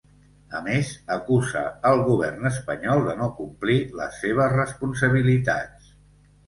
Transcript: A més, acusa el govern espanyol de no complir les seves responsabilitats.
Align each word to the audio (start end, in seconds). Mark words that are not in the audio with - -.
A 0.59 0.61
més, 0.67 0.87
acusa 1.15 1.61
el 1.91 2.01
govern 2.09 2.49
espanyol 2.51 3.05
de 3.11 3.15
no 3.23 3.31
complir 3.43 3.79
les 4.01 4.19
seves 4.25 4.53
responsabilitats. 4.59 5.97